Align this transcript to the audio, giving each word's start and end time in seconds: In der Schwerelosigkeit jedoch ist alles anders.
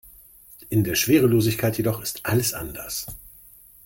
In 0.69 0.83
der 0.83 0.95
Schwerelosigkeit 0.95 1.77
jedoch 1.77 2.01
ist 2.01 2.25
alles 2.25 2.55
anders. 2.55 3.05